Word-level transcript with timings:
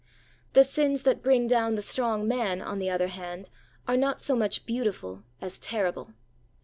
The 0.53 0.63
sins 0.63 1.03
that 1.03 1.21
bring 1.21 1.45
down 1.45 1.75
the 1.75 1.81
strong 1.83 2.27
man, 2.27 2.59
on 2.59 2.79
the 2.79 2.89
other 2.89 3.09
hand, 3.09 3.47
are 3.87 3.95
not 3.97 4.19
so 4.19 4.35
much 4.35 4.65
beautiful 4.65 5.21
as 5.41 5.59
terrible. 5.59 6.15